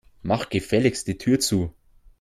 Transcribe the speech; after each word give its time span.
Mach 0.23 0.49
gefälligst 0.49 1.05
die 1.05 1.19
Tür 1.19 1.39
zu. 1.39 1.75